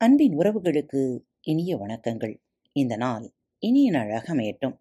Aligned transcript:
அன்பின் 0.00 0.38
உறவுகளுக்கு 0.38 1.00
இனிய 1.40 1.76
வணக்கங்கள். 1.76 2.34
இந்த 2.72 2.96
நாள் 2.96 3.32
இனிய 3.58 3.90
நாளாக 3.90 4.34
அமையட்டும். 4.34 4.78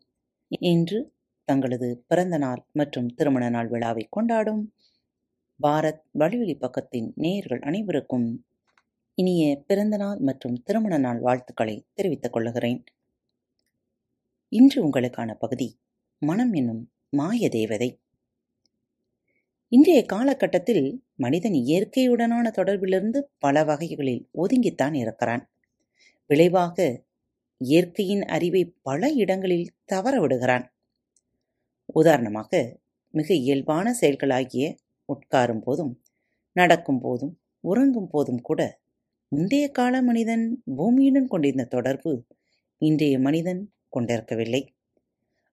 இன்று 0.47 1.13
தங்களது 1.45 2.03
பிறந்த 2.07 2.37
நாள் 2.37 2.65
மற்றும் 2.71 3.07
திருமண 3.07 3.49
நாள் 3.49 3.67
விழாவை 3.67 4.07
கொண்டாடும் 4.09 4.75
பாரத் 5.63 6.03
வலிவெளி 6.11 6.57
பக்கத்தின் 6.61 7.11
நேயர்கள் 7.15 7.59
அனைவருக்கும் 7.59 8.45
இனிய 9.13 9.63
பிறந்த 9.67 9.97
நாள் 9.97 10.19
மற்றும் 10.19 10.61
திருமண 10.63 10.97
நாள் 10.97 11.19
வாழ்த்துக்களை 11.19 11.85
தெரிவித்துக் 11.93 12.33
கொள்கிறேன். 12.33 12.83
இன்று 14.49 14.89
உங்களுக்கான 14.89 15.33
பகுதி 15.33 15.79
மனம் 16.19 16.53
என்னும் 16.53 16.91
மாய 17.09 17.49
தேவதை 17.49 18.01
இன்றைய 19.69 20.05
காலகட்டத்தில் 20.05 21.03
மனிதன் 21.15 21.53
இயற்கையுடனான 21.53 22.51
தொடர்பிலிருந்து 22.57 23.21
பல 23.37 23.63
வகைகளில் 23.63 24.29
ஒதுங்கித்தான் 24.37 24.93
இருக்கிறான். 24.93 25.49
விளைவாக 26.27 27.03
இயற்கையின் 27.57 28.23
அறிவை 28.23 28.75
பல 28.81 29.09
இடங்களில் 29.11 29.71
தவற 29.85 30.19
விடுகிறான் 30.19 30.71
உதாரணமாக 31.85 32.79
மிக 33.11 33.33
இயல்பான 33.33 33.93
செயல்களாகிய 34.01 34.75
உட்காரும் 35.09 35.61
போதும் 35.61 36.01
நடக்கும் 36.51 36.99
போதும் 36.99 37.39
உறங்கும் 37.59 38.07
போதும் 38.07 38.41
கூட 38.41 38.79
முந்தைய 39.27 39.69
கால 39.71 40.01
மனிதன் 40.01 40.63
பூமியுடன் 40.77 41.27
கொண்டிருந்த 41.27 41.65
தொடர்பு 41.65 42.25
இன்றைய 42.77 43.19
மனிதன் 43.19 43.71
கொண்டிருக்கவில்லை. 43.89 44.67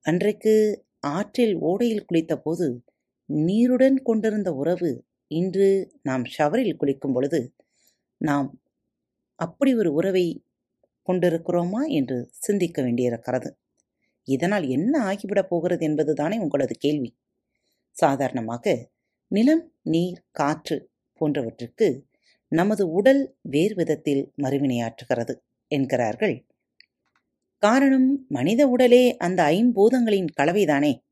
அன்றைக்கு 0.03 0.55
ஆற்றில் 1.01 1.57
ஓடையில் 1.63 2.07
குளித்த 2.13 2.37
போது 2.37 2.84
நீருடன் 3.29 4.03
கொண்டிருந்த 4.03 4.55
உறவு 4.55 5.05
இன்று 5.27 5.93
நாம் 6.03 6.25
ஷவரில் 6.25 6.77
குளிக்கும் 6.77 7.13
பொழுது 7.13 7.55
நாம் 8.17 8.61
அப்படி 9.35 9.75
ஒரு 9.75 9.93
உறவை 9.93 10.45
கொண்டிருக்கிறோமா 11.09 11.87
என்று 11.87 12.29
சிந்திக்க 12.31 12.83
வேண்டியிருக்கிறது. 12.83 13.57
இதனால் 14.23 14.69
என்ன 14.69 15.01
ஆகிவிடப் 15.05 15.49
போகிறது 15.49 15.87
என்பதுதானே 15.87 16.39
உங்களது 16.39 16.75
கேள்வி. 16.75 17.17
சாதாரணமாக 17.91 18.91
நிலம் 19.29 19.73
நீர் 19.83 20.25
காற்று 20.31 20.91
போன்றவற்றுக்கு 21.21 22.05
நமது 22.49 22.91
உடல் 22.91 23.37
வேறு 23.41 23.75
விதத்தில் 23.75 24.33
மறுவினையாற்றுகிறது 24.43 25.35
என்கிறார்கள். 25.69 26.47
காரணம் 27.59 28.27
மனித 28.29 28.69
உடலே 28.69 29.17
அந்த 29.17 29.43
ஐம்பூதங்களின் 29.45 30.29
கலவைதானே. 30.41 31.04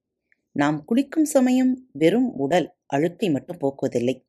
நாம் 0.53 0.85
குளிக்கும் 0.85 1.25
சமயம் 1.25 1.89
வெறும் 1.93 2.35
உடல் 2.35 2.75
அழுக்கை 2.87 3.31
மட்டும் 3.31 3.57
போக்குவதில்லை. 3.57 4.25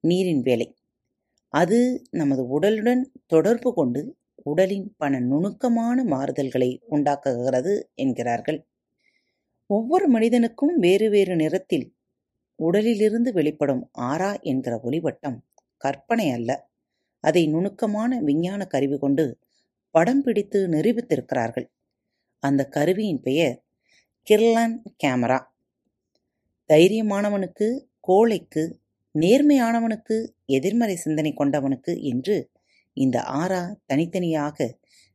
நீரின் 0.00 0.42
வேலை. 0.42 0.76
அது 1.48 2.02
நமது 2.10 2.60
உடலுடன் 2.60 3.00
தொடர்பு 3.26 3.74
கொண்டு 3.74 4.16
உடலின் 4.34 4.94
பல 4.96 5.18
நுணுக்கமான 5.18 6.04
மாறுதல்களை 6.04 6.82
உண்டாக்குகிறது 6.86 7.90
என்கிறார்கள். 7.94 8.66
ஒவ்வொரு 9.66 10.08
மனிதனுக்கும் 10.08 10.78
வேறு 10.78 11.10
வேறு 11.10 11.36
நிறத்தில் 11.36 11.94
உடலிலிருந்து 12.54 13.32
வெளிப்படும் 13.32 13.88
ஆரா 13.92 14.36
என்கிற 14.40 14.80
ஒளிவட்டம் 14.84 15.38
கற்பனை 15.76 16.30
அல்ல. 16.30 16.68
அதை 17.20 17.46
நுணுக்கமான 17.46 18.20
விஞ்ஞான 18.20 18.66
கருவி 18.66 18.98
கொண்டு 18.98 19.38
படம் 19.90 20.22
பிடித்து 20.22 20.68
நிரூபித்திருக்கிறார்கள். 20.68 21.70
அந்த 22.38 22.64
கருவியின் 22.64 23.20
பெயர் 23.20 23.63
கிர்லான் 24.26 24.74
கேமரா. 25.04 25.38
தைரியமானவனுக்கு 26.70 27.66
கோழைக்கு 28.08 28.62
நேர்மையானவனுக்கு 29.14 30.16
எதிர்மறை 30.46 30.96
சிந்தனை 30.96 31.32
கொண்டவனுக்கு 31.32 31.92
என்று 32.02 32.36
இந்த 32.96 33.16
ஆறா 33.34 33.60
தனித்தனியாக 33.86 34.56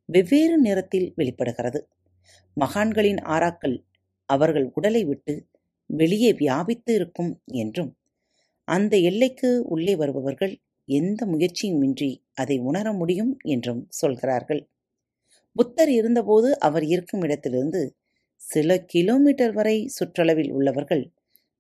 வெவ்வேறு 0.09 0.57
நிறத்தில் 0.57 1.07
வெளிப்படுகிறது. 1.16 1.79
மகான்களின் 2.57 3.22
ஆறாக்கள் 3.28 3.75
அவர்கள் 4.29 4.67
உடலை 4.73 5.03
விட்டு 5.06 5.33
வெளியே 5.89 6.31
வியாபித்து 6.33 6.94
இருக்கும் 6.94 7.31
என்றும் 7.45 7.91
அந்த 8.67 8.95
எல்லைக்கு 8.97 9.51
உள்ளே 9.66 9.95
வருபவர்கள் 9.95 10.53
எந்த 10.89 11.25
முயற்சியுமின்றி 11.25 12.12
அதை 12.33 12.57
உணர 12.59 12.94
முடியும் 12.94 13.33
என்றும் 13.45 13.81
சொல்கிறார்கள். 13.89 14.62
புத்தர் 15.56 15.89
இருந்தபோது 15.89 16.50
அவர் 16.59 16.85
இருக்கும் 16.85 17.22
இடத்திலிருந்து 17.22 17.81
சில 18.41 18.75
கிலோமீட்டர் 18.83 19.53
வரை 19.53 19.75
சுற்றளவில் 19.97 20.51
உள்ளவர்கள் 20.51 21.03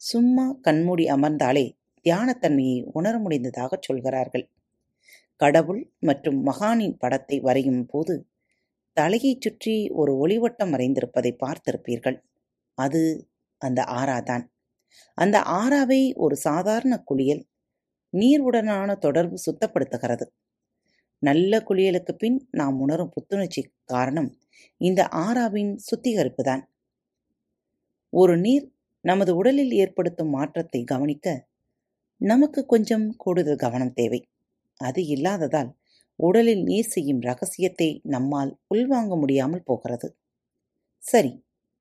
சும்மா 0.01 0.45
கண்மூடி 0.61 1.05
அமர்ந்தாலே 1.07 1.65
தியானத்தன்மையை 2.05 2.77
உணர 2.91 3.13
முடிந்ததாக 3.19 3.71
சொல்கிறார்கள். 3.81 4.45
கடவுள் 5.41 5.81
மற்றும் 5.99 6.39
மகானின் 6.47 6.95
படத்தை 6.97 7.37
வரையும் 7.39 7.83
போது 7.85 8.15
தலையைச் 8.97 9.43
சுற்றி 9.43 9.75
ஒரு 9.91 10.13
ஒளிவட்டம் 10.23 10.73
மறைந்திருப்பதை 10.73 11.31
பார்த்திருப்பீர்கள். 11.43 12.17
அது 12.77 13.01
அந்த 13.61 13.81
ஆறாதான் 13.99 14.45
அந்த 15.17 15.37
ஆறாவை 15.61 16.01
ஒரு 16.15 16.35
சாதாரண 16.37 16.95
குளியல் 17.03 17.43
நீருடனான 18.13 18.89
தொடர்பு 18.97 19.37
சுத்தப்படுத்துகிறது. 19.47 20.25
நல்ல 21.21 21.53
குளியலுக்கு 21.69 22.13
பின் 22.15 22.39
நாம் 22.51 22.77
உணரும் 22.79 23.13
புத்துணர்ச்சி 23.15 23.63
காரணம் 23.85 24.29
இந்த 24.81 25.01
ஆறாவின் 25.25 25.73
சுத்திகரிப்பு 25.89 26.43
தான். 26.43 26.63
ஒரு 28.13 28.33
நீர் 28.37 28.65
நமது 29.05 29.31
உடலில் 29.35 29.73
ஏற்படுத்தும் 29.73 30.29
மாற்றத்தை 30.29 30.81
கவனிக்க 30.83 31.27
நமக்கு 32.21 32.61
கொஞ்சம் 32.65 33.05
கூடுதல் 33.17 33.61
கவனம் 33.65 33.93
தேவை. 33.93 34.19
அது 34.79 35.01
இல்லாததால் 35.07 35.69
உடலில் 36.19 36.63
நீர் 36.63 36.89
செய்யும் 36.89 37.21
ரகசியத்தை 37.21 37.89
நம்மால் 38.05 38.51
உள்வாங்க 38.75 39.13
முடியாமல் 39.15 39.65
போகிறது. 39.65 40.07
சரி 41.03 41.31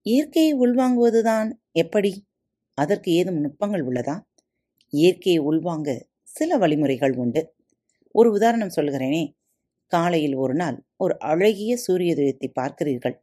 இயற்கையை 0.06 0.52
உள்வாங்குவதுதான் 0.60 1.48
எப்படி? 1.72 2.12
அதற்கு 2.78 3.10
ஏதும் 3.12 3.40
நுட்பங்கள் 3.40 3.84
உள்ளதா? 3.88 4.16
இயற்கையை 4.92 5.40
உள்வாங்க 5.50 5.88
சில 6.28 6.58
வழிமுறைகள் 6.58 7.14
உண்டு. 7.14 7.42
ஒரு 8.14 8.28
உதாரணம் 8.30 8.76
சொல்கிறேனே 8.76 9.24
காலையில் 9.92 10.36
ஒரு 10.36 10.54
நாள் 10.54 10.78
ஒரு 10.96 11.14
அழகிய 11.18 11.72
சூரியோதயத்தை 11.86 12.48
பார்க்கிறீர்கள். 12.60 13.16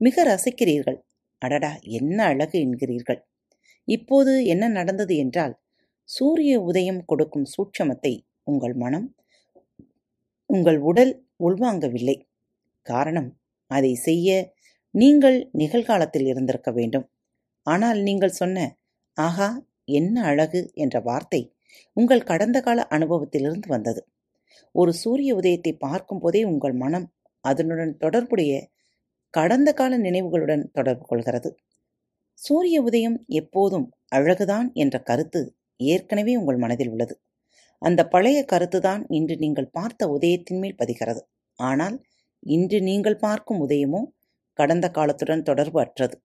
மிக 0.00 0.24
ரசிக்கிறீர்கள். 0.24 0.98
அடடா 1.42 1.72
என்ன 1.98 2.18
அழகு 2.32 2.56
என்கிறீர்கள். 2.66 3.20
இப்போது 3.88 4.32
என்ன 4.52 4.64
நடந்தது 4.78 5.14
என்றால் 5.16 5.54
சூரிய 6.08 6.54
உதயம் 6.68 7.02
கொடுக்கும் 7.10 7.46
சூட்சமத்தை 7.54 8.12
உங்கள் 8.42 8.74
மனம் 8.74 9.06
உங்கள் 10.50 10.78
உடல் 10.90 11.12
உள்வாங்கவில்லை. 11.46 12.16
காரணம் 12.86 13.30
அதை 13.70 13.92
செய்ய 14.06 14.28
நீங்கள் 14.94 15.38
நிகழ்காலத்தில் 15.52 16.28
இருந்திருக்க 16.30 16.70
வேண்டும். 16.70 17.06
ஆனால் 17.66 17.98
நீங்கள் 18.08 18.38
சொன்ன 18.40 18.58
ஆஹா 19.16 19.48
என்ன 19.98 20.16
அழகு 20.22 20.60
என்ற 20.74 20.96
வார்த்தை 21.00 21.40
உங்கள் 21.96 22.28
கடந்த 22.30 22.58
கால 22.60 22.80
அனுபவத்திலிருந்து 22.96 23.68
வந்தது. 23.68 24.00
ஒரு 24.74 24.92
சூரிய 25.02 25.30
உதயத்தை 25.40 25.72
பார்க்கும் 25.86 26.20
போதே 26.22 26.42
உங்கள் 26.44 26.76
மனம் 26.82 27.06
அதனுடன் 27.44 27.92
தொடர்புடைய 27.96 28.52
கடந்த 29.34 29.68
கால 29.72 29.92
நினைவுகளுடன் 29.98 30.62
தொடர்பு 30.72 31.04
கொள்கிறது. 31.06 31.48
சூரிய 32.38 32.76
உதயம் 32.82 33.16
எப்போதும் 33.40 33.86
அழகுதான் 34.12 34.68
என்ற 34.74 34.96
கருத்து 35.02 35.40
ஏற்கனவே 35.80 36.32
உங்கள் 36.36 36.58
மனதில் 36.58 36.90
உள்ளது. 36.90 37.14
அந்த 37.82 38.00
பழைய 38.08 38.38
கருத்துதான் 38.52 39.02
இன்று 39.10 39.36
நீங்கள் 39.36 39.72
பார்த்த 39.72 40.08
உதயத்தின் 40.08 40.60
மேல் 40.62 40.78
பதிகிறது. 40.78 41.22
ஆனால் 41.58 41.96
இன்று 42.46 42.78
நீங்கள் 42.82 43.18
பார்க்கும் 43.18 43.62
உதயமோ 43.66 44.02
கடந்த 44.58 44.86
காலத்துடன் 44.90 45.42
தொடர்பு 45.42 45.78
அற்றது. 45.80 46.16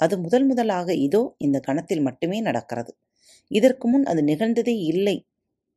அது 0.00 0.14
முதல் 0.18 0.46
முதலாக 0.46 0.88
இதோ 1.06 1.22
இந்த 1.38 1.58
கணத்தில் 1.60 2.02
மட்டுமே 2.02 2.38
நடக்கிறது. 2.40 2.92
இதற்கு 3.50 3.86
முன் 3.88 4.04
அது 4.04 4.22
நிகழ்ந்ததே 4.24 4.76
இல்லை. 4.92 5.16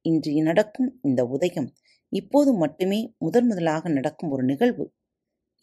இன்று 0.05 0.31
நடக்கும் 0.41 0.89
இந்த 1.01 1.21
உதயம் 1.35 1.69
இப்போது 2.11 2.51
மட்டுமே 2.55 2.99
முதன் 3.17 3.47
முதலாக 3.47 3.89
நடக்கும் 3.89 4.31
ஒரு 4.31 4.43
நிகழ்வு. 4.43 4.85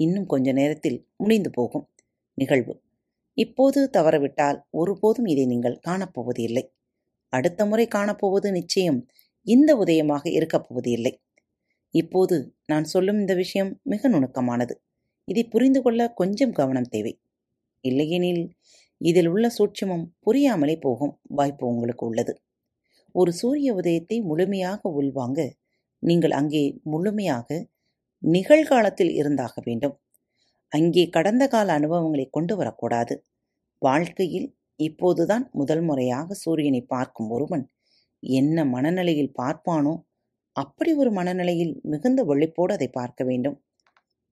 இன்னும் 0.00 0.27
கொஞ்ச 0.27 0.49
நேரத்தில் 0.53 0.99
முடிந்து 1.17 1.50
போகும். 1.50 1.87
நிகழ்வு. 2.39 2.75
இப்போது 3.39 3.81
தவறவிட்டால் 3.97 4.59
ஒருபோதும் 4.71 5.27
இதை 5.27 5.45
நீங்கள் 5.47 5.81
காணப்போவது 5.89 6.41
இல்லை 6.41 6.65
அடுத்த 7.33 7.61
முறை 7.67 7.87
காணப்போவது 7.95 8.49
நிச்சயம் 8.50 9.00
இந்த 9.47 9.71
உதயமாக 9.77 10.25
இருக்கப் 10.31 10.67
போவது 10.69 10.91
இல்லை 10.91 11.12
இப்போது 11.95 12.37
நான் 12.67 12.85
சொல்லும் 12.85 13.19
இந்த 13.19 13.35
விஷயம் 13.35 13.71
மிக 13.83 14.09
நுணுக்கமானது. 14.09 14.75
இதை 15.29 15.45
புரிந்து 15.45 15.81
கொள்ள 15.83 16.00
கொஞ்சம் 16.12 16.53
கவனம் 16.53 16.89
தேவை. 16.89 17.12
இல்லையெனில் 17.85 18.45
இதில் 19.00 19.27
உள்ள 19.27 19.47
சூட்சமம் 19.59 20.05
புரியாமலே 20.21 20.77
போகும் 20.77 21.15
வாய்ப்பு 21.29 21.65
உங்களுக்கு 21.67 22.05
உள்ளது. 22.06 22.33
ஒரு 23.15 23.33
சூரிய 23.33 23.69
உதயத்தை 23.75 24.17
முழுமையாக 24.21 24.81
உள்வாங்க 25.00 25.41
நீங்கள் 26.03 26.31
அங்கே 26.31 26.62
முழுமையாக 26.83 27.49
நிகழ்காலத்தில் 28.23 29.12
இருந்தாக 29.20 29.55
வேண்டும். 29.67 29.94
அங்கே 30.73 31.05
கடந்த 31.17 31.44
கால 31.55 31.69
அனுபவங்களை 31.79 32.26
கொண்டு 32.37 32.55
வரக்கூடாது. 32.61 33.15
வாழ்க்கையில் 33.82 34.49
இப்போதுதான் 34.81 35.44
முதல் 35.61 35.85
முறையாக 35.88 36.35
சூரியனை 36.43 36.82
பார்க்கும் 36.94 37.31
ஒருவன் 37.37 37.65
என்ன 38.23 38.65
மனநிலையில் 38.75 39.37
பார்ப்பானோ 39.41 39.94
அப்படி 40.56 40.91
ஒரு 41.03 41.11
மனநிலையில் 41.19 41.75
மிகுந்த 41.93 42.20
வெள்ளிப்போடு 42.31 42.73
அதை 42.76 42.88
பார்க்க 42.99 43.20
வேண்டும். 43.31 43.56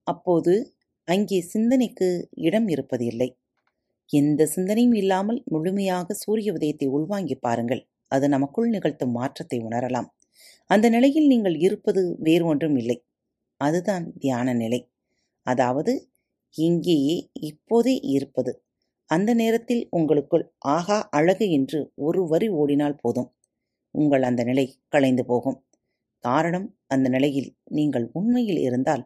அப்போது 0.07 0.53
அங்கே 1.07 1.39
சிந்தனைக்கு 1.53 2.07
இடம் 2.47 2.67
இருப்பது 2.75 3.05
இல்லை 3.11 3.29
எந்த 4.09 4.41
சிந்தனையும் 4.55 4.95
இல்லாமல் 5.01 5.39
முழுமையாக 5.53 6.15
சூரிய 6.23 6.49
உதயத்தை 6.57 6.87
உள்வாங்கி 6.97 7.35
பாருங்கள். 7.45 7.81
அது 8.11 8.25
நமக்குள் 8.35 8.69
நிகழ்த்தும் 8.75 9.15
மாற்றத்தை 9.19 9.57
உணரலாம். 9.67 10.07
அந்த 10.69 10.85
நிலையில் 10.95 11.27
நீங்கள் 11.33 11.57
இருப்பது 11.67 12.01
வேறு 12.27 12.45
ஒன்றும் 12.51 12.77
இல்லை. 12.81 12.97
அதுதான் 13.61 14.05
தியான 14.19 14.53
நிலை. 14.53 14.79
அதாவது 15.45 15.93
இங்கேயே 16.55 17.15
இப்போதே 17.41 17.95
இருப்பது. 18.15 18.51
அந்த 19.09 19.33
நேரத்தில் 19.33 19.83
உங்களுக்குள் 19.91 20.45
ஆகா 20.75 20.97
அழகு 21.11 21.47
என்று 21.51 21.79
ஒரு 21.97 22.21
வரி 22.27 22.49
ஓடினால் 22.53 22.99
போதும். 23.03 23.29
உங்கள் 23.95 24.23
அந்த 24.23 24.43
நிலை 24.43 24.65
களைந்து 24.89 25.25
போகும். 25.25 25.59
காரணம் 26.23 26.67
அந்த 26.87 27.07
நிலையில் 27.09 27.49
நீங்கள் 27.71 28.07
உண்மையில் 28.13 28.61
இருந்தால் 28.61 29.05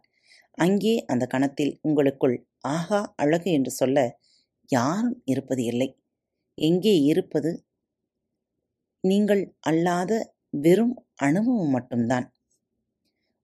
அங்கே 0.57 0.95
அந்த 1.07 1.25
கணத்தில் 1.27 1.80
உங்களுக்குள் 1.81 2.38
ஆகா 2.69 3.01
அழகு 3.15 3.50
என்று 3.51 3.71
சொல்ல 3.71 3.98
யாரும் 4.69 5.21
இருப்பது 5.25 5.63
இல்லை. 5.65 5.89
எங்கே 6.57 6.95
இருப்பது? 7.03 7.51
நீங்கள் 9.03 9.42
அல்லாத 9.62 10.12
வெறும் 10.57 10.94
அனுபவம் 11.15 11.69
மட்டும்தான். 11.69 12.27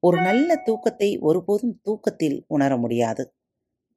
ஒரு 0.04 0.18
நல்ல 0.22 0.50
தூக்கத்தை 0.66 1.10
ஒருபோதும் 1.20 1.76
தூக்கத்தில் 1.82 2.38
உணர 2.48 2.72
முடியாது. 2.78 3.24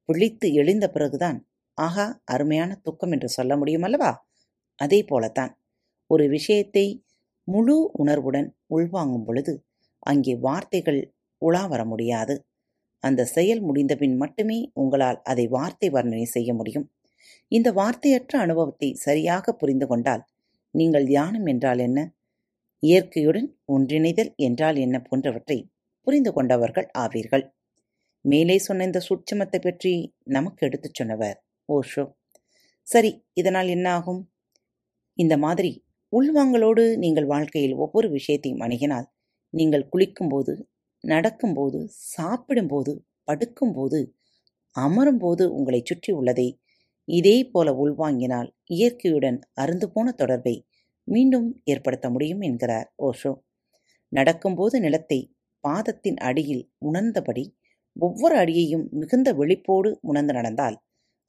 விழித்து 0.09 0.47
எழுந்த 0.53 0.85
பிறகுதான் 0.89 1.37
ஆகா 1.77 2.05
அருமையான 2.25 2.71
தூக்கம் 2.83 3.11
என்று 3.11 3.29
சொல்ல 3.29 3.51
முடியும் 3.57 3.81
அல்லவா? 3.81 4.11
அதே 4.79 4.99
போலத்தான். 5.03 5.51
ஒரு 6.09 6.25
விஷயத்தை 6.27 6.85
முழு 7.47 7.75
உணர்வுடன் 7.93 8.47
உள்வாங்கும் 8.69 9.25
பொழுது 9.25 9.53
அங்கே 10.03 10.33
வார்த்தைகள் 10.37 10.99
உலா 11.41 11.63
வர 11.65 11.81
முடியாது. 11.85 12.35
அந்த 13.03 13.21
செயல் 13.25 13.61
முடிந்தபின் 13.61 14.15
மட்டுமே 14.17 14.57
உங்களால் 14.73 15.19
அதை 15.23 15.45
வார்த்தை 15.47 15.89
வர்ணனை 15.89 16.27
செய்ய 16.27 16.51
முடியும். 16.53 16.87
இந்த 17.51 17.69
வார்த்தையற்ற 17.71 18.33
அனுபவத்தை 18.37 18.89
சரியாக 19.05 19.53
புரிந்து 19.53 19.87
கொண்டால் 19.87 20.23
நீங்கள் 20.75 21.05
தியானம் 21.05 21.45
என்றால் 21.45 21.79
என்ன? 21.79 21.99
இயற்கையுடன் 22.83 23.49
ஒன்றிணைதல் 23.65 24.31
என்றால் 24.39 24.77
என்ன 24.77 24.97
போன்றவற்றை 24.99 25.57
புரிந்து 26.07 26.31
கொண்டவர்கள் 26.33 26.87
ஆவீர்கள். 26.97 27.45
மேலே 28.25 28.55
சொன்ன 28.59 28.85
இந்த 28.85 28.99
சூட்சமத்தை 29.07 29.59
பற்றி 29.61 29.93
நமக்கு 30.29 30.61
எடுத்துச் 30.67 30.97
சொன்னவர் 30.99 31.37
ஓஷோ. 31.69 32.03
சரி 32.87 33.11
இதனால் 33.33 33.67
என்ன 33.67 33.87
ஆகும் 33.97 34.21
இந்த 35.17 35.35
மாதிரி 35.37 35.71
உள்வாங்களோடு 36.13 36.83
நீங்கள் 36.97 37.25
வாழ்க்கையில் 37.25 37.75
ஒவ்வொரு 37.75 38.07
விஷயத்தையும் 38.09 38.63
அணுகினால் 38.65 39.07
நீங்கள் 39.53 39.89
குளிக்கும்போது 39.93 40.53
நடக்கும்போது 41.03 41.79
சாப்பிடும்போது 42.13 42.93
படுக்கும்போது 43.27 43.99
அமரும்போது 44.75 45.43
உங்களை 45.49 45.79
சுற்றி 45.81 46.11
உள்ளதை 46.11 46.47
இதே 47.07 47.37
போல 47.43 47.69
உள்வாங்கினால் 47.83 48.49
இயற்கையுடன் 48.75 49.39
அருந்து 49.53 49.87
போன 49.93 50.11
தொடர்பை 50.11 50.55
மீண்டும் 51.07 51.47
ஏற்படுத்த 51.63 52.07
முடியும் 52.09 52.41
என்கிறார் 52.41 52.87
ஓஷோ. 53.01 53.31
நடக்கும்போது 54.11 54.75
நிலத்தை 54.79 55.19
பாதத்தின் 55.61 56.17
அடியில் 56.17 56.63
உணர்ந்தபடி 56.85 57.43
ஒவ்வொரு 57.95 58.35
அடியையும் 58.37 58.85
மிகுந்த 58.91 59.33
விழிப்போடு 59.33 59.97
உணர்ந்து 60.01 60.33
நடந்தால் 60.33 60.77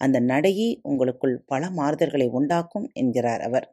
அந்த 0.00 0.20
நடையே 0.20 0.80
உங்களுக்குள் 0.82 1.42
பல 1.46 1.68
மாறுதல்களை 1.68 2.28
உண்டாக்கும் 2.28 2.90
என்கிறார் 2.92 3.40
அவர். 3.40 3.66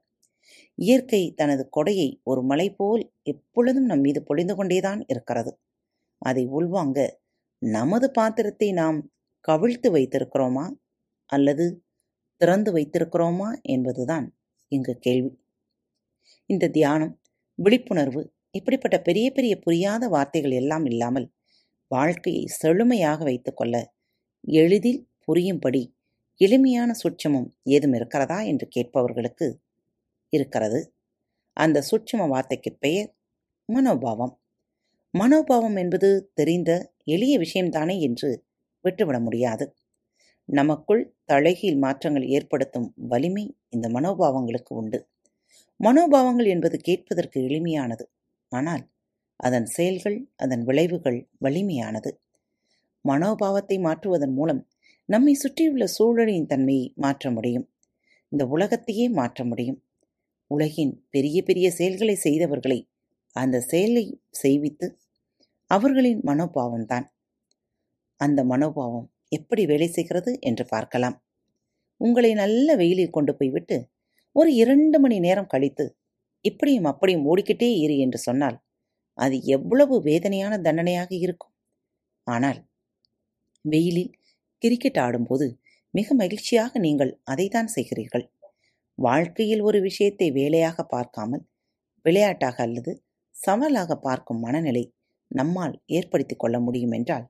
இயற்கை 0.77 1.33
தனது 1.35 1.69
கொடையை 1.77 2.21
ஒரு 2.23 2.41
மலை 2.43 2.67
போல் 2.71 3.13
எப்பொழுதும் 3.23 3.85
நம் 3.85 3.99
மீது 3.99 4.23
பொழிந்து 4.23 4.55
கொண்டேதான் 4.55 5.05
இருக்கிறது. 5.07 5.51
அதை 6.21 6.47
உள்வாங்க 6.47 6.99
நமது 7.61 8.11
பாத்திரத்தை 8.11 8.71
நாம் 8.71 8.99
கவிழ்த்து 9.47 9.89
வைத்திருக்கிறோமா? 9.91 10.65
அல்லது 11.29 11.65
திறந்து 12.41 12.73
வைத்திருக்கிறோமா? 12.73 13.49
என்பதுதான் 13.63 14.27
இங்கு 14.71 14.97
கேள்வி. 14.99 15.31
இந்த 16.49 16.69
தியானம் 16.69 17.13
விழிப்புணர்வு 17.59 18.21
இப்படிப்பட்ட 18.55 18.97
பெரிய 19.01 19.31
பெரிய 19.31 19.53
புரியாத 19.59 20.03
வார்த்தைகள் 20.07 20.51
எல்லாம் 20.51 20.85
இல்லாமல் 20.85 21.27
வாழ்க்கையை 21.91 22.43
செழுமையாக 22.59 23.19
வைத்துக்கொள்ள 23.23 23.75
எளிதில் 24.43 25.01
புரியும்படி 25.25 25.81
எளிமையான 26.41 26.91
சுட்சமும் 27.03 27.47
ஏதும் 27.69 27.93
இருக்கிறதா 27.93 28.39
என்று 28.41 28.65
கேட்பவர்களுக்கு 28.75 29.47
இருக்கிறது. 30.33 30.79
அந்த 31.57 31.77
சுட்சம 31.81 32.27
வார்த்தைக்கு 32.27 32.71
பெயர் 32.79 33.09
மனோபாவம். 33.69 34.33
மனோபாவம் 35.13 35.75
என்பது 35.75 36.09
தெரிந்த 36.33 36.71
எளிய 37.05 37.35
விஷயம்தானே 37.39 37.95
என்று 37.99 38.29
விட்டுவிட 38.85 39.19
முடியாது. 39.19 39.65
நமக்குள் 40.49 41.03
தலைகீழ் 41.25 41.77
மாற்றங்கள் 41.77 42.27
ஏற்படுத்தும் 42.29 42.87
வலிமை 43.07 43.45
இந்த 43.69 43.87
மனோபாவங்களுக்கு 43.89 44.73
உண்டு. 44.73 44.99
மனோபாவங்கள் 45.79 46.47
என்பது 46.47 46.77
கேட்பதற்கு 46.79 47.39
எளிமையானது. 47.41 48.05
ஆனால் 48.51 48.83
அதன் 49.35 49.65
செயல்கள் 49.65 50.17
அதன் 50.35 50.63
விளைவுகள் 50.63 51.19
வலிமையானது. 51.41 52.11
மனோபாவத்தை 53.05 53.77
மாற்றுவதன் 53.79 54.33
மூலம் 54.33 54.61
நம்மை 55.05 55.33
சுற்றியுள்ள 55.33 55.83
சூழலின் 55.87 56.45
தன்மையை 56.45 56.93
மாற்ற 56.95 57.31
முடியும். 57.31 57.67
இந்த 58.31 58.45
உலகத்தையே 58.45 59.09
மாற்ற 59.09 59.43
முடியும். 59.43 59.79
உலகின் 60.51 60.93
பெரிய 61.09 61.37
பெரிய 61.43 61.71
செயல்களை 61.71 62.15
செய்தவர்களை 62.23 62.79
அந்த 63.35 63.57
செயலை 63.61 64.03
செய்வித்து 64.43 64.87
அவர்களின் 65.71 66.21
மனோபாவம்தான். 66.21 67.07
அந்த 68.17 68.39
மனோபாவம் 68.43 69.07
எப்படி 69.29 69.65
வேலை 69.65 69.87
செய்கிறது 69.87 70.31
என்று 70.39 70.65
பார்க்கலாம். 70.65 71.17
உங்களை 72.01 72.33
நல்ல 72.33 72.75
வெயிலில் 72.75 73.09
கொண்டு 73.09 73.35
போய்விட்டு 73.35 73.77
ஒரு 74.35 74.49
இரண்டு 74.53 74.97
மணி 74.99 75.17
நேரம் 75.19 75.47
கழித்து 75.47 75.85
இப்படியும் 76.45 76.89
அப்படியும் 76.91 77.27
ஓடிக்கிட்டே 77.31 77.69
இரு 77.83 77.95
என்று 77.97 78.19
சொன்னால் 78.27 78.57
அது 79.17 79.35
எவ்வளவு 79.55 79.95
வேதனையான 80.01 80.53
தண்டனையாக 80.57 81.11
இருக்கும். 81.25 81.53
ஆனால் 82.27 82.59
வெயிலில் 83.65 84.11
கிரிக்கெட் 84.63 84.99
ஆடும்போது 85.05 85.47
மிக 85.93 86.13
மகிழ்ச்சியாக 86.13 86.71
நீங்கள் 86.79 87.11
அதைத்தான் 87.23 87.69
செய்கிறீர்கள். 87.75 88.25
வாழ்க்கையில் 88.97 89.61
ஒரு 89.61 89.79
விஷயத்தை 89.81 90.27
வேலையாக 90.31 90.83
பார்க்காமல் 90.93 91.43
விளையாட்டாக 92.05 92.57
அல்லது 92.67 92.91
சவாலாக 93.35 93.91
பார்க்கும் 94.07 94.43
மனநிலை 94.45 94.83
நம்மால் 95.31 95.75
ஏற்படுத்தி 95.97 96.35
கொள்ள 96.35 96.57
முடியும் 96.59 96.95
என்றால் 96.97 97.25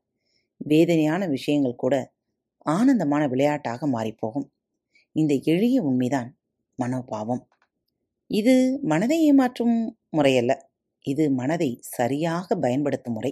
வேதனையான 0.62 1.22
விஷயங்கள் 1.27 1.81
கூட 1.84 1.95
ஆனந்தமான 2.65 3.24
விளையாட்டாக 3.27 3.88
மாறிப்போகும். 3.88 4.48
இந்த 5.15 5.34
எளிய 5.53 5.77
உண்மைதான் 5.81 6.29
மனோபாவம். 6.79 7.43
இது 8.29 8.79
மனதை 8.81 9.17
ஏமாற்றும் 9.31 9.77
முறையல்ல. 10.17 10.53
இது 11.05 11.31
மனதை 11.31 11.69
சரியாக 11.81 12.55
பயன்படுத்தும் 12.55 13.13
முறை. 13.13 13.31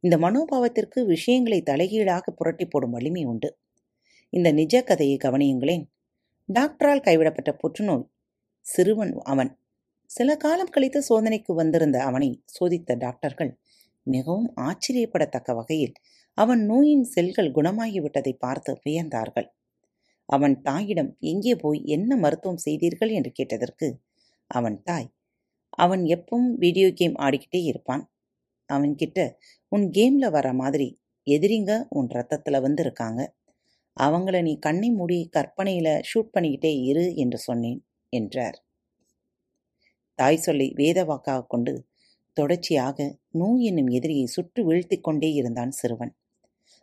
இந்த 0.00 0.16
மனோபாவத்திற்கு 0.16 1.04
விஷயங்களை 1.04 1.62
தலைகீழாக 1.62 2.30
புரட்டி 2.30 2.66
போடும் 2.66 2.90
வலிமை 2.90 3.24
உண்டு. 3.24 3.48
இந்த 4.30 4.52
நிஜ 4.52 4.82
கதையை 4.82 5.16
கவனியுங்களேன். 5.16 5.84
டாக்டரால் 6.48 7.00
கைவிடப்பட்ட 7.00 7.52
புற்றுநோய் 7.52 8.06
சிறுவன் 8.66 9.12
அவன். 9.24 9.50
சில 10.10 10.36
காலம் 10.36 10.68
கழித்து 10.68 11.02
சோதனைக்கு 11.02 11.54
வந்திருந்த 11.54 11.98
அவனை 12.02 12.30
சோதித்த 12.60 12.96
டாக்டர்கள் 12.96 13.52
மிகவும் 14.06 14.48
ஆச்சரியப்படத்தக்க 14.60 15.54
வகையில் 15.54 15.94
அவன் 16.38 16.62
நோயின் 16.64 17.04
செல்கள் 17.04 17.50
குணமாகிவிட்டதை 17.50 18.32
பார்த்து 18.38 18.72
வியந்தார்கள். 18.84 19.48
அவன் 20.28 20.54
தாயிடம் 20.62 21.10
எங்கே 21.18 21.54
போய் 21.56 21.80
என்ன 21.86 22.16
மருத்துவம் 22.16 22.56
செய்தீர்கள்? 22.56 23.08
என்று 23.08 23.30
கேட்டதற்கு 23.32 23.88
அவன் 24.52 24.78
தாய். 24.82 25.08
அவன் 25.76 26.02
எப்பவும் 26.14 26.50
வீடியோ 26.54 26.88
கேம் 26.92 27.16
ஆடிக்கிட்டே 27.16 27.60
இருப்பான். 27.62 28.02
அவன்கிட்ட 28.68 29.18
உன் 29.72 29.86
கேமில் 29.90 30.34
வர 30.36 30.48
மாதிரி 30.52 30.88
எதிரிங்க 31.26 31.72
உன் 31.88 32.08
ரத்தத்தில் 32.08 32.64
வந்து 32.66 32.82
இருக்காங்க 32.82 33.20
அவங்கள 33.96 34.36
நீ 34.42 34.52
கண்ணை 34.58 34.90
மூடி 34.90 35.18
கற்பனையில் 35.28 35.94
ஷூட் 36.10 36.34
பண்ணிக்கிட்டே 36.34 36.72
இரு 36.82 37.04
என்று 37.14 37.38
சொன்னேன் 37.38 37.80
என்றார். 38.12 38.56
தாய் 40.18 40.44
சொல்லி 40.46 40.66
வேதவாக்காக 40.76 41.46
கொண்டு 41.46 41.72
தொடர்ச்சியாக 42.36 42.98
நோய் 43.32 43.62
என்னும் 43.62 43.90
எதிரியை 43.90 44.26
சுட்டு 44.26 44.60
வீழ்த்தி 44.68 44.96
கொண்டே 45.00 45.30
இருந்தான் 45.32 45.72
சிறுவன். 45.72 46.12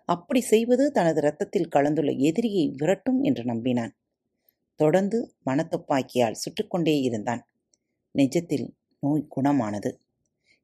அப்படி 0.09 0.41
செய்வது 0.51 0.85
தனது 0.91 1.19
இரத்தத்தில் 1.21 1.71
கலந்துள்ள 1.75 2.11
எதிரியை 2.29 2.65
விரட்டும் 2.77 3.19
என்று 3.21 3.43
நம்பினான். 3.43 3.93
தொடர்ந்து 4.79 5.17
மனத்துப்பாக்கியால் 5.45 6.39
சுட்டுக்கொண்டே 6.43 6.95
இருந்தான். 7.01 7.41
நிஜத்தில் 8.15 8.67
நோய் 9.03 9.27
குணமானது. 9.35 9.91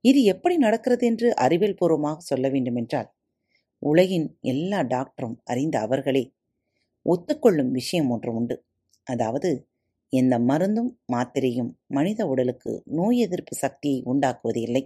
இது 0.04 0.24
எப்படி 0.24 0.58
நடக்கிறது 0.58 1.06
என்று 1.06 1.36
அறிவியல் 1.36 1.76
பூர்வமாக 1.76 2.20
சொல்ல 2.22 2.50
வேண்டுமென்றால் 2.50 3.10
உலகின் 3.82 4.28
எல்லா 4.42 4.82
டாக்டரும் 4.82 5.38
அறிந்த 5.44 5.80
அவர்களே 5.80 6.24
ஒத்துக்கொள்ளும் 7.06 7.72
விஷயம் 7.72 8.10
ஒன்று 8.10 8.32
உண்டு. 8.34 8.56
அதாவது 9.08 9.50
எந்த 10.14 10.40
மருந்தும் 10.40 10.92
மாத்திரையும் 11.14 11.72
மனித 11.88 12.28
உடலுக்கு 12.28 12.72
நோய் 12.86 13.20
எதிர்ப்பு 13.20 13.56
சக்தியை 13.56 14.04
உண்டாக்குவது 14.04 14.62
இல்லை. 14.62 14.84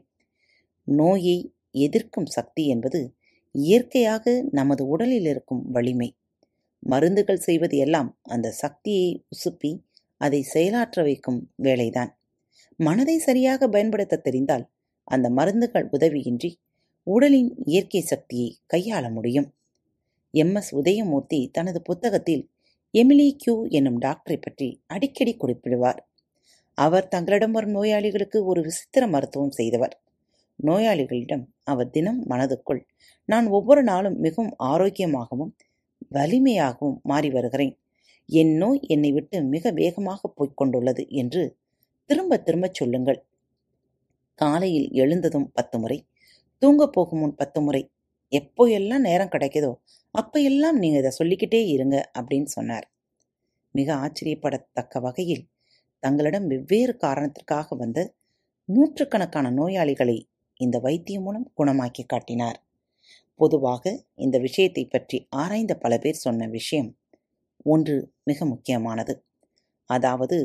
நோயை 0.87 1.37
எதிர்க்கும் 1.77 2.25
சக்தி 2.25 2.63
என்பது 2.67 2.99
இயற்கையாக 3.55 4.25
நமது 4.51 4.87
உடலில் 4.87 5.25
இருக்கும் 5.25 5.63
வலிமை. 5.71 6.09
மருந்துகள் 6.83 7.37
செய்வது 7.37 7.77
எல்லாம் 7.77 8.19
அந்த 8.23 8.51
சக்தியை 8.51 9.23
உசுப்பி 9.35 9.71
அதை 10.21 10.41
செயலாற்ற 10.43 11.03
வைக்கும் 11.03 11.39
வேலைதான். 11.63 12.11
மனதை 12.79 13.17
சரியாக 13.17 13.67
பயன்படுத்த 13.67 14.17
தெரிந்தால் 14.17 14.65
அந்த 15.07 15.27
மருந்துகள் 15.29 15.87
உதவியின்றி 15.91 16.49
உடலின் 17.07 17.49
இயற்கை 17.65 18.01
சக்தியை 18.01 18.49
கையாள 18.73 19.05
முடியும். 19.11 19.47
எம். 20.33 20.55
எஸ். 20.55 20.69
உதயமூர்த்தி 20.75 21.39
தனது 21.51 21.81
புத்தகத்தில் 21.81 22.43
எமிலி 22.93 23.27
கியூ 23.37 23.55
என்னும் 23.69 23.99
டாக்டரை 24.01 24.37
பற்றி 24.41 24.67
அடிக்கடி 24.87 25.33
குறிப்பிடுவார். 25.35 25.99
அவர் 26.77 27.07
தங்களிடம் 27.07 27.51
வரும் 27.51 27.71
நோயாளிகளுக்கு 27.71 28.45
ஒரு 28.45 28.61
விசித்திர 28.61 29.03
மருத்துவம் 29.07 29.51
செய்தவர். 29.51 29.95
நோயாளிகளிடம் 30.59 31.43
அவர் 31.63 31.89
தினம் 31.89 32.21
மனதுக்குள் 32.29 32.81
நான் 33.29 33.47
ஒவ்வொரு 33.47 33.83
நாளும் 33.83 34.17
மிகவும் 34.19 34.53
ஆரோக்கியமாகவும் 34.63 35.51
வலிமையாகவும் 36.15 36.97
மாறி 37.03 37.29
வருகிறேன். 37.29 37.75
என் 38.29 38.53
நோய் 38.57 38.81
என்னை 38.87 39.11
விட்டு 39.11 39.37
மிக 39.45 39.71
வேகமாக 39.71 40.21
போய்க் 40.35 40.57
கொண்டுள்ளது 40.57 41.03
என்று 41.21 41.43
திரும்ப 42.09 42.37
திரும்பச் 42.37 42.77
சொல்லுங்கள். 42.79 43.19
காலையில் 44.39 44.89
எழுந்ததும் 45.03 45.47
பத்து 45.57 45.77
முறை 45.79 45.97
தூங்கப் 46.61 46.93
போகும் 46.93 47.21
முன் 47.21 47.35
பத்து 47.35 47.59
முறை 47.61 47.81
எப்போ 48.31 48.63
எல்லாம் 48.69 49.05
நேரம் 49.09 49.31
கிடைக்குதோ 49.31 49.71
அப்போ 50.15 50.37
எல்லாம் 50.41 50.77
நீங்க 50.77 50.97
இதை 50.97 51.11
சொல்லிக்கிட்டே 51.11 51.61
இருங்க 51.75 51.97
அப்படின்னு 52.19 52.49
சொன்னார். 52.57 52.85
மிக 53.75 53.89
ஆச்சரியப்படத்தக்க 54.03 55.01
வகையில் 55.01 55.43
தங்களிடம் 56.03 56.47
வெவ்வேறு 56.47 56.93
காரணத்திற்காக 56.97 57.75
வந்த 57.75 57.99
நூற்றுக்கணக்கான 58.69 59.47
நோயாளிகளை 59.51 60.17
இந்த 60.59 60.77
வைத்தியம் 60.79 61.25
மூலம் 61.25 61.47
குணமாக்கி 61.59 62.03
காட்டினார். 62.05 62.57
பொதுவாக 63.39 63.83
இந்த 64.17 64.37
விஷயத்தை 64.39 64.83
பற்றி 64.85 65.17
ஆராய்ந்த 65.41 65.73
பல 65.75 65.93
பேர் 65.97 66.23
சொன்ன 66.25 66.47
விஷயம் 66.49 66.89
ஒன்று 67.65 67.95
மிக 68.23 68.45
முக்கியமானது. 68.45 69.13
அதாவது 69.89 70.37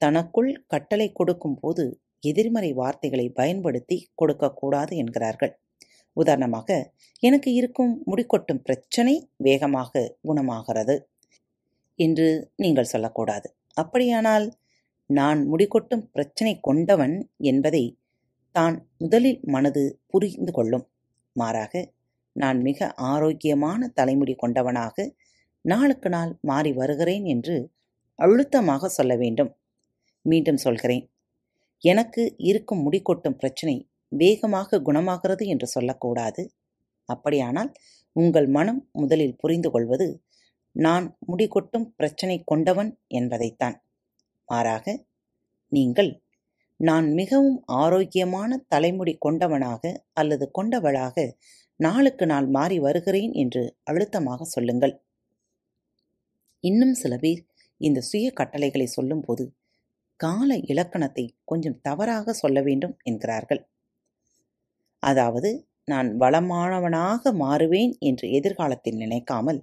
தனக்குள் 0.00 0.50
கட்டளை 0.66 1.08
கொடுக்கும் 1.12 1.58
போது 1.62 1.84
எதிர்மறை 2.30 2.70
வார்த்தைகளை 2.72 3.26
பயன்படுத்தி 3.40 3.96
கொடுக்கக்கூடாது 4.14 4.92
என்கிறார்கள். 5.02 5.52
உதாரணமாக 6.16 6.68
எனக்கு 7.22 7.50
இருக்கும் 7.52 7.92
முடிக்கொட்டும் 8.10 8.62
பிரச்சனை 8.66 9.14
வேகமாக 9.46 10.02
குணமாகிறது 10.28 10.96
என்று 11.98 12.28
நீங்கள் 12.56 12.90
சொல்லக்கூடாது. 12.92 13.48
அப்படியானால் 13.76 14.46
நான் 15.10 15.40
முடிக்கொட்டும் 15.52 16.04
பிரச்சனை 16.14 16.52
கொண்டவன் 16.60 17.16
என்பதை 17.50 17.84
தான் 18.54 18.76
முதலில் 18.96 19.40
மனது 19.54 19.82
புரிந்து 20.06 20.52
கொள்ளும். 20.52 20.86
மாறாக 21.36 21.82
நான் 22.36 22.58
மிக 22.68 22.88
ஆரோக்கியமான 23.12 23.88
தலைமுடி 23.98 24.34
கொண்டவனாக 24.34 25.06
நாளுக்கு 25.64 26.08
நாள் 26.08 26.32
மாறி 26.40 26.70
வருகிறேன் 26.72 27.24
என்று 27.24 27.56
அழுத்தமாக 28.18 28.88
சொல்ல 28.88 29.12
வேண்டும். 29.16 29.50
மீண்டும் 30.26 30.62
சொல்கிறேன். 30.64 31.04
எனக்கு 31.84 32.22
இருக்கும் 32.38 32.82
முடிக்கொட்டும் 32.86 33.38
பிரச்சனை 33.40 33.76
வேகமாக 34.12 34.80
குணமாகிறது 34.88 35.44
என்று 35.46 35.66
சொல்லக்கூடாது. 35.66 36.42
அப்படியானால் 37.08 37.70
உங்கள் 38.16 38.48
மனம் 38.48 38.80
முதலில் 38.92 39.38
புரிந்து 39.38 39.68
கொள்வது 39.70 40.08
நான் 40.76 41.06
முடிகொட்டும் 41.30 41.86
பிரச்சனை 41.96 42.36
கொண்டவன் 42.44 42.90
என்பதைத்தான். 43.10 43.76
மாறாக 44.48 44.86
நீங்கள் 45.72 46.10
நான் 46.80 47.06
மிகவும் 47.12 47.58
ஆரோக்கியமான 47.80 48.58
தலைமுடி 48.68 49.14
கொண்டவனாக 49.26 49.82
அல்லது 50.12 50.44
கொண்டவளாக 50.58 51.16
நாளுக்கு 51.80 52.24
நாள் 52.26 52.48
மாறி 52.48 52.78
வருகிறேன் 52.78 53.32
என்று 53.32 53.62
அழுத்தமாக 53.82 54.46
சொல்லுங்கள். 54.54 54.94
இன்னும் 56.64 56.94
சில 56.94 57.14
பேர் 57.16 57.42
இந்த 57.80 58.00
சுய 58.00 58.26
கட்டளைகளை 58.30 58.86
சொல்லும்போது 58.88 59.44
கால 60.20 60.48
இலக்கணத்தை 60.66 61.24
கொஞ்சம் 61.44 61.80
தவறாக 61.82 62.32
சொல்ல 62.34 62.58
வேண்டும் 62.62 62.94
என்கிறார்கள். 63.02 63.62
அதாவது 65.02 65.50
நான் 65.84 66.08
வளமானவனாக 66.18 67.32
மாறுவேன் 67.36 67.92
என்று 68.00 68.26
எதிர்காலத்தில் 68.30 68.96
நினைக்காமல் 68.96 69.60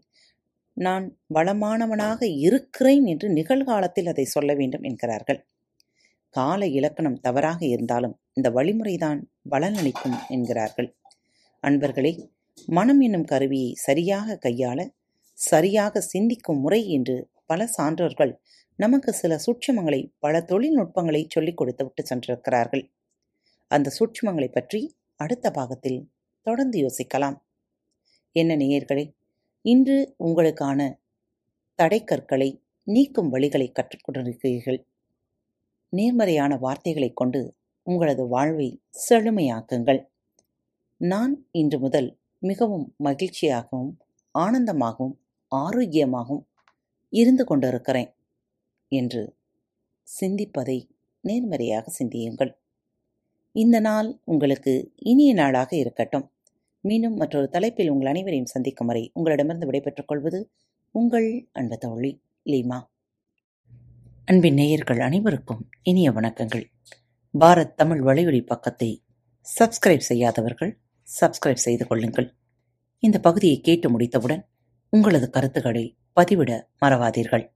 நான் 0.77 1.05
வளமானவனாக 1.33 2.19
இருக்கிறேன் 2.39 3.05
என்று 3.05 3.27
நிகழ்காலத்தில் 3.29 4.07
அதை 4.07 4.25
சொல்ல 4.25 4.51
வேண்டும் 4.53 4.83
என்கிறார்கள். 4.83 5.39
கால 6.35 6.61
இலக்கணம் 6.77 7.21
தவறாக 7.21 7.61
இருந்தாலும் 7.65 8.15
இந்த 8.33 8.49
வழிமுறைதான் 8.49 9.21
பலனளிக்கும் 9.51 10.17
என்கிறார்கள். 10.29 10.89
அன்பர்களே 11.63 12.13
மனம் 12.67 13.01
என்னும் 13.01 13.25
கருவியை 13.25 13.71
சரியாக 13.87 14.37
கையாள 14.45 14.79
சரியாக 15.37 16.01
சிந்திக்கும் 16.11 16.61
முறை 16.61 16.81
என்று 16.89 17.15
பல 17.45 17.67
சான்றோர்கள் 17.77 18.33
நமக்கு 18.77 19.13
சில 19.13 19.39
சூட்சமங்களை 19.45 20.13
பல 20.19 20.41
தொழில்நுட்பங்களை 20.41 21.25
சொல்லிக் 21.29 21.57
கொடுத்து 21.57 21.83
விட்டு 21.83 22.03
சென்றிருக்கிறார்கள். 22.03 22.91
அந்த 23.67 23.91
சூட்சமங்களை 23.99 24.51
பற்றி 24.51 24.97
அடுத்த 25.15 25.51
பாகத்தில் 25.51 26.11
தொடர்ந்து 26.41 26.79
யோசிக்கலாம். 26.79 27.37
என்ன 28.31 28.55
நேயர்களே 28.55 29.15
இன்று 29.61 30.15
உங்களுக்கான 30.23 30.99
தடைக்கற்களை 31.75 32.61
நீக்கும் 32.83 33.33
வழிகளை 33.33 33.71
கற்றுக்கொண்டிருக்கிறீர்கள் 33.71 34.85
நேர்மறையான 35.89 36.57
வார்த்தைகளைக் 36.57 37.15
கொண்டு 37.15 37.55
உங்களது 37.83 38.27
வாழ்வை 38.27 38.81
செழுமையாக்குங்கள். 39.09 40.07
நான் 40.97 41.47
இன்று 41.51 41.79
முதல் 41.79 42.17
மிகவும் 42.39 42.95
மகிழ்ச்சியாகவும் 43.03 43.97
ஆனந்தமாகவும் 44.39 45.17
ஆரோக்கியமாகவும் 45.55 46.45
இருந்து 47.09 47.45
கொண்டிருக்கிறேன். 47.45 48.15
என்று 48.87 49.35
சிந்திப்பதை 50.21 50.89
நேர்மறையாக 51.21 51.91
சிந்தியுங்கள். 51.91 52.57
இந்த 53.51 53.79
நாள் 53.79 54.19
உங்களுக்கு 54.23 54.93
இனிய 54.95 55.33
நாளாக 55.33 55.75
இருக்கட்டும். 55.75 56.31
மீண்டும் 56.81 57.15
மற்றொரு 57.15 57.49
தலைப்பில் 57.49 57.89
உங்கள் 57.89 58.07
அனைவரையும் 58.07 58.45
சந்திக்கும் 58.45 58.87
வரை 58.87 59.11
உங்களிடமிருந்து 59.13 59.65
விடைபெற்றுக் 59.65 60.07
கொள்வது 60.07 60.51
உங்கள் 60.91 61.49
அன்பு 61.51 61.77
தோழி 61.77 62.21
லீமா. 62.45 62.83
அன்பின் 64.25 64.53
நேயர்கள் 64.53 64.99
அனைவருக்கும் 64.99 65.69
இனிய 65.83 66.11
வணக்கங்கள். 66.11 66.65
பாரத் 67.39 67.73
தமிழ் 67.73 68.01
வலையொலி 68.01 68.45
பக்கத்தை 68.45 69.03
சப்ஸ்கிரைப் 69.59 69.97
செய்யாதவர்கள் 69.97 70.79
சப்ஸ்கிரைப் 71.21 71.53
செய்து 71.53 71.87
கொள்ளுங்கள். 71.87 72.35
இந்த 72.99 73.19
பகுதியை 73.19 73.61
கேட்டு 73.61 73.89
முடித்தவுடன் 73.89 74.47
உங்களது 74.89 75.29
கருத்துக்களை 75.29 75.97
பதிவிட 76.15 76.63
மறவாதீர்கள். 76.81 77.55